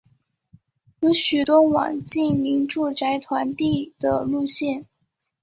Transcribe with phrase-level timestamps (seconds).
[1.01, 4.87] 有许多网近邻住宅团地的路线。